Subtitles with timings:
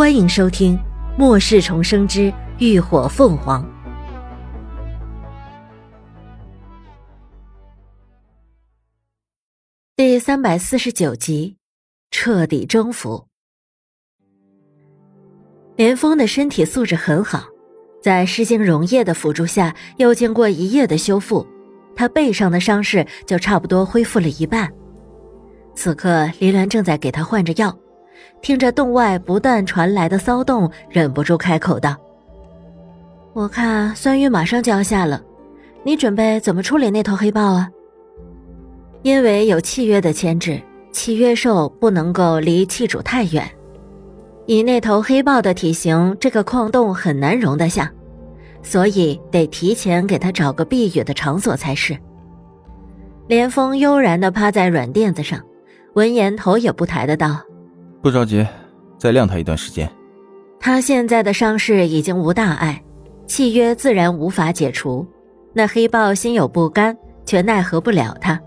[0.00, 0.78] 欢迎收听
[1.18, 3.62] 《末世重生之浴火凤凰》
[9.94, 11.58] 第三百四十九集，
[12.10, 13.26] 彻底征服。
[15.76, 17.44] 连峰的身体素质很好，
[18.02, 21.46] 在诗经溶液的辅助下，又经过一夜的修复，
[21.94, 24.72] 他背上的伤势就差不多恢复了一半。
[25.74, 27.78] 此刻，林鸾正在给他换着药。
[28.42, 31.96] 听着洞外不断传来的骚动，忍不住开口道
[33.32, 35.22] ：“我看酸雨马上就要下了，
[35.82, 37.68] 你准备怎么处理那头黑豹啊？
[39.02, 40.60] 因为有契约的牵制，
[40.92, 43.48] 契约兽不能够离器主太远。
[44.46, 47.92] 以那头黑豹的体型，这个矿洞很难容得下，
[48.62, 51.96] 所以得提前给他找个避雨的场所才是。”
[53.28, 55.40] 连峰悠然地趴在软垫子上，
[55.92, 57.40] 闻言头也不抬的道。
[58.02, 58.46] 不着急，
[58.98, 59.90] 再晾他一段时间。
[60.58, 62.82] 他现在的伤势已经无大碍，
[63.26, 65.06] 契约自然无法解除。
[65.52, 68.40] 那黑豹心有不甘，却奈何不了他。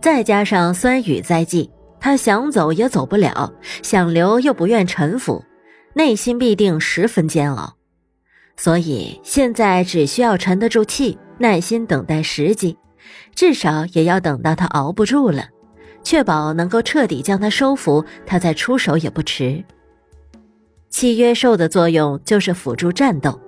[0.00, 3.52] 再加上酸雨在即，他想走也走不了，
[3.82, 5.44] 想留又不愿臣服，
[5.94, 7.74] 内心必定十分煎熬。
[8.56, 12.76] 所以现在只需要沉得住气，耐心等待时机，
[13.34, 15.44] 至少也要等到他熬不住了。
[16.02, 19.62] 确保能够彻底将他收服，他再出手也不迟。
[20.88, 23.38] 契约兽的作用就是辅助战斗，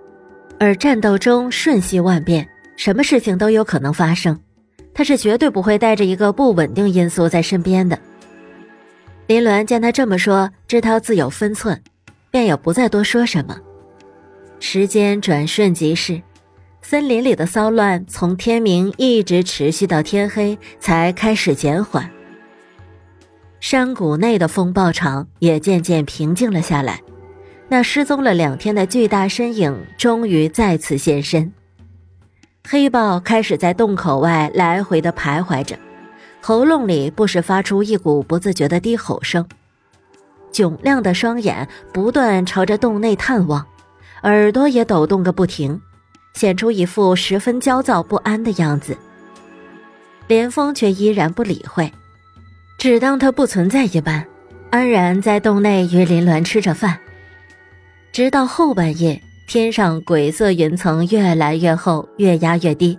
[0.58, 4.38] 而战斗中瞬息万变，什么事情都有可能发生，
[4.94, 7.98] 他是绝对不会带着一个不稳定因素在身边的。
[9.26, 11.82] 林鸾见他这么说，知他自有分寸，
[12.30, 13.56] 便也不再多说什么。
[14.60, 16.22] 时间转瞬即逝，
[16.80, 22.08] 森林里的骚乱从天明一直持续到天黑，才开始减缓。
[23.62, 27.00] 山谷内的风暴场也渐渐平静了下来，
[27.68, 31.52] 那失踪了两天的巨大身影终于再次现身。
[32.68, 35.78] 黑豹开始在洞口外来回的徘徊着，
[36.40, 39.46] 喉咙里不时发出一股不自觉的低吼声，
[40.50, 43.64] 炯亮的双眼不断朝着洞内探望，
[44.24, 45.80] 耳朵也抖动个不停，
[46.34, 48.98] 显出一副十分焦躁不安的样子。
[50.26, 51.90] 连峰却依然不理会。
[52.82, 54.26] 只当他不存在一般，
[54.72, 56.98] 安然在洞内与林鸾吃着饭。
[58.10, 62.98] 直到后半夜，天上鬼色云层越来越厚，越压越低，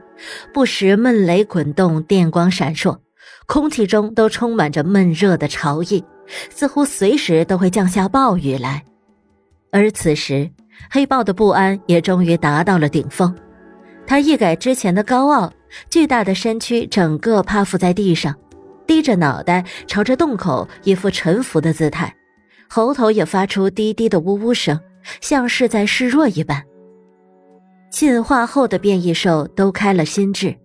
[0.53, 2.97] 不时闷雷滚动，电光闪烁，
[3.45, 6.01] 空气中都充满着闷热的潮意，
[6.49, 8.81] 似乎随时都会降下暴雨来。
[9.69, 10.49] 而此时，
[10.89, 13.35] 黑豹的不安也终于达到了顶峰，
[14.07, 15.51] 他一改之前的高傲，
[15.89, 18.33] 巨大的身躯整个趴伏在地上。
[18.85, 22.13] 低着脑袋朝着洞口，一副臣服的姿态，
[22.69, 24.79] 喉头也发出低低的呜呜声，
[25.21, 26.63] 像是在示弱一般。
[27.91, 30.55] 进化后的变异兽都开了心智，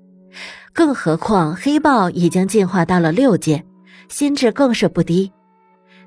[0.73, 3.62] 更何况黑豹已经进化到了六阶，
[4.09, 5.31] 心智更是不低，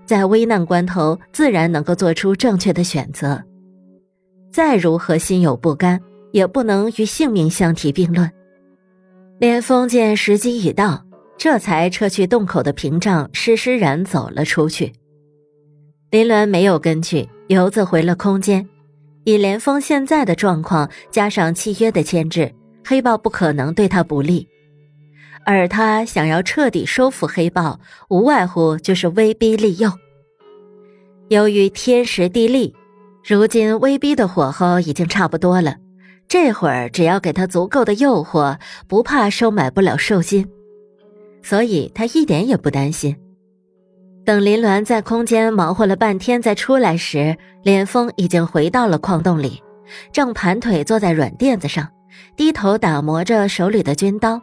[0.06, 3.44] 在危难关头自然能够做出正确的选择。
[4.52, 6.00] 再如何心有不甘，
[6.32, 8.30] 也不能与性命相提并论。
[9.40, 11.06] 连峰见时机已到。
[11.44, 14.94] 这才撤去洞口的屏障，施施然走了出去。
[16.12, 18.70] 林鸾没有跟去，游子回了空间。
[19.24, 22.54] 以连峰现在的状况，加上契约的牵制，
[22.86, 24.48] 黑豹不可能对他不利。
[25.44, 27.80] 而他想要彻底收服黑豹，
[28.12, 29.92] 无外乎就是威逼利诱。
[31.30, 32.72] 由于天时地利，
[33.26, 35.76] 如今威逼的火候已经差不多了。
[36.28, 40.48] 这会儿只要给他足够的诱惑，不怕收买不了兽心。
[41.44, 43.16] 所以他一点也不担心。
[44.24, 49.62] 等林鸾在空间忙活了半天再出来时，连峰已经回到了矿洞里，
[50.12, 51.90] 正盘腿坐在软垫子上，
[52.36, 54.40] 低头打磨着手里的军刀。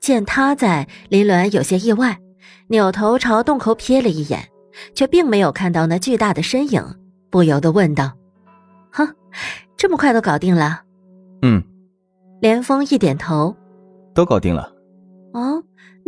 [0.00, 2.18] 见他在，林鸾有些意外，
[2.68, 4.48] 扭头朝洞口瞥了一眼，
[4.94, 6.82] 却并没有看到那巨大的身影，
[7.30, 8.12] 不由得问道
[8.90, 9.06] ：“哼，
[9.76, 10.82] 这么快都搞定了
[11.42, 11.62] ？”“嗯。”
[12.40, 13.54] 连峰一点头
[14.14, 14.62] ，“都搞定了。
[14.72, 14.72] ”“哦。”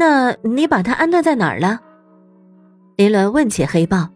[0.01, 1.79] 那你把他安顿在哪儿了？
[2.97, 4.09] 林鸾问起黑豹，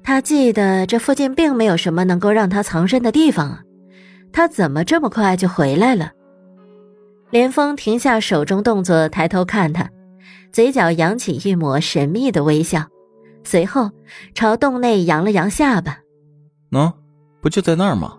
[0.00, 3.62] 他记得这附近并没有什么能够让他藏身的地方啊，
[4.32, 6.12] 他怎么这么快就回来了？
[7.30, 9.90] 连峰停下手中动作，抬头看他，
[10.52, 12.86] 嘴角扬起一抹神秘的微笑，
[13.42, 13.90] 随后
[14.36, 15.98] 朝洞内扬了扬下巴
[16.70, 16.92] ：“喏，
[17.40, 18.16] 不就在那儿吗？”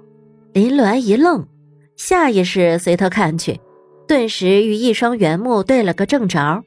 [0.51, 1.47] 林鸾一愣，
[1.95, 3.57] 下意识随他看去，
[4.05, 6.61] 顿时与一双圆目对了个正着。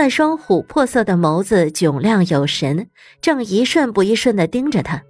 [0.00, 2.88] 那双琥珀色的眸子炯亮有神，
[3.20, 5.02] 正一瞬不一瞬地盯着他。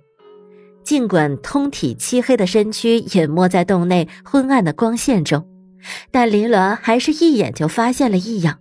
[0.83, 5.47] 尽管通体漆黑的身躯隐没在洞内昏暗的光线中，
[6.11, 8.59] 但林鸾还是一眼就发现了异样。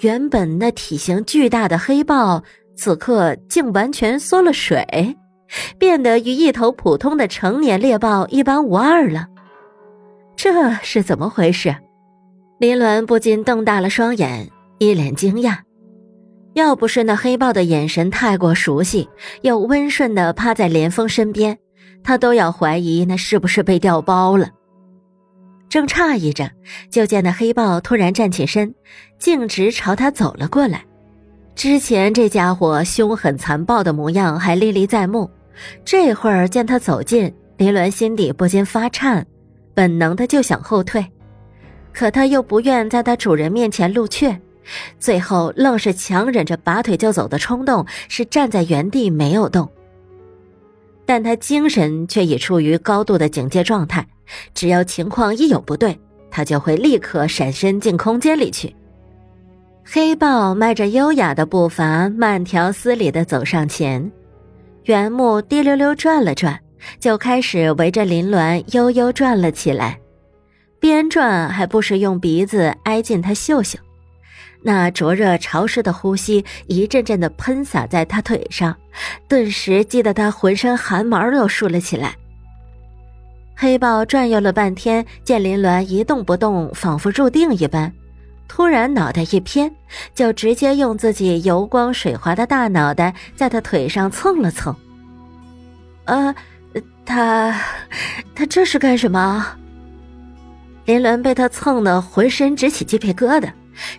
[0.00, 2.42] 原本那体型巨大的黑豹，
[2.74, 5.14] 此刻竟完全缩了水，
[5.78, 9.26] 变得与一头普通的成年猎豹一般无二了。
[10.36, 11.76] 这是怎么回事？
[12.58, 15.58] 林鸾不禁瞪大了双眼，一脸惊讶。
[16.54, 19.08] 要不是那黑豹的眼神太过熟悉，
[19.42, 21.56] 又温顺的趴在连峰身边，
[22.02, 24.50] 他都要怀疑那是不是被调包了。
[25.68, 26.50] 正诧异着，
[26.90, 28.74] 就见那黑豹突然站起身，
[29.18, 30.84] 径直朝他走了过来。
[31.54, 35.30] 之前这家伙凶狠残暴的模样还历历在目，
[35.84, 39.26] 这会儿见他走近，林鸾心底不禁发颤，
[39.74, 41.04] 本能的就想后退，
[41.92, 44.40] 可他又不愿在他主人面前露怯。
[44.98, 49.68] 最后，愣是强忍着拔腿就走的冲动，是站在原地没有动。
[51.06, 54.06] 但他精神却已处于高度的警戒状态，
[54.52, 55.98] 只要情况一有不对，
[56.30, 58.76] 他就会立刻闪身进空间里去。
[59.90, 64.12] 黑豹迈着优雅的步伐，慢条斯理的走上前，
[64.84, 66.60] 圆木滴溜溜转了转，
[67.00, 69.98] 就开始围着林鸾悠悠转了起来，
[70.78, 73.78] 边转还不时用鼻子挨近他嗅嗅。
[74.62, 78.76] 那灼热潮湿的呼吸一阵阵的喷洒在他腿上，
[79.28, 82.16] 顿时激得他浑身汗毛都竖了起来。
[83.54, 87.92] 黑豹转悠了半天，见林鸾一动不动，仿佛入定一般，
[88.46, 89.70] 突然脑袋一偏，
[90.14, 94.74] 就直接用自己油光水滑的大脑袋在他腿上蹭了蹭。
[96.04, 96.34] 呃，
[97.04, 97.60] 他，
[98.34, 99.46] 他这是干什么？
[100.84, 103.50] 林鸾被他蹭得浑身直起鸡皮疙瘩。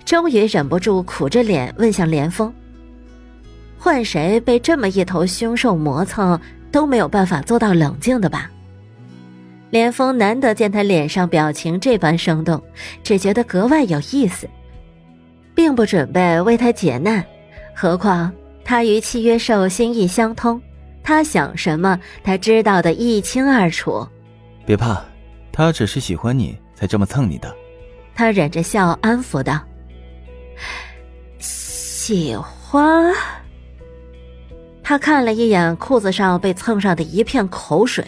[0.05, 2.53] 终于忍不住苦着脸问向连峰
[3.77, 6.39] ：“换谁被这么一头凶兽磨蹭，
[6.71, 8.49] 都没有办法做到冷静的吧？”
[9.71, 12.59] 连峰难得见他脸上表情这般生动，
[13.03, 14.49] 只觉得格外有意思，
[15.53, 17.23] 并不准备为他解难。
[17.75, 18.31] 何况
[18.65, 20.59] 他与契约兽心意相通，
[21.03, 24.07] 他想什么，他知道的一清二楚。
[24.65, 25.05] 别怕，
[25.51, 27.55] 他只是喜欢你才这么蹭你的。
[28.15, 29.61] 他忍着笑安抚道。
[32.09, 33.13] 喜欢。
[34.81, 38.03] 他看了一眼裤子上被蹭上的一片口水，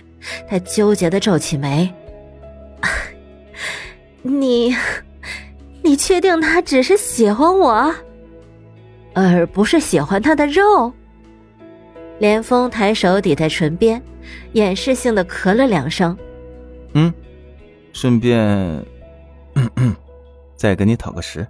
[0.49, 1.87] 他纠结的皱起眉
[4.23, 4.75] ：“你，
[5.83, 7.93] 你确定他只是喜欢我，
[9.13, 10.91] 而不是喜欢他的肉？”
[12.17, 14.01] 连峰抬手抵在唇边，
[14.53, 16.17] 掩饰性的咳了两声
[16.93, 17.13] ：“嗯，
[17.93, 18.83] 顺便，
[20.57, 21.45] 再给你讨个食。”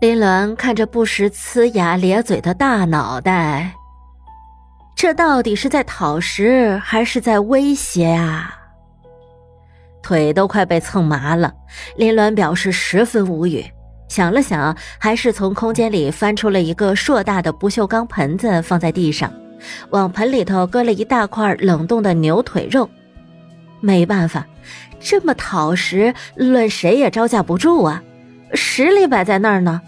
[0.00, 3.74] 林鸾看着不时呲牙咧嘴的大脑袋，
[4.94, 8.56] 这到底是在讨食还是在威胁啊？
[10.00, 11.52] 腿都快被蹭麻了，
[11.96, 13.66] 林鸾表示十分无语。
[14.08, 19.32] 想了想，还是从空间里翻出了一个硕大的不锈钢盆子，放在地上，
[19.90, 22.88] 往盆里头搁了一大块冷冻的牛腿肉。
[23.80, 24.46] 没办法，
[25.00, 28.00] 这么讨食，论谁也招架不住啊！
[28.54, 29.82] 实力摆在那儿呢。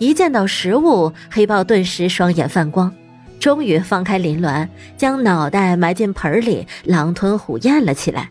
[0.00, 2.90] 一见到食物，黑豹顿时双眼泛光，
[3.38, 4.66] 终于放开林鸾，
[4.96, 8.30] 将脑袋埋进盆里，狼吞虎咽了起来。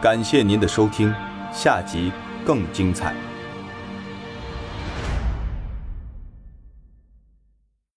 [0.00, 1.12] 感谢您的收听，
[1.52, 2.12] 下集
[2.46, 3.12] 更精彩。